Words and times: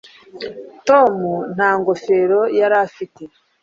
Tom 0.87 1.15
nta 1.55 1.69
ngofero 1.79 2.41
yari 2.59 2.75
afite 2.85 3.21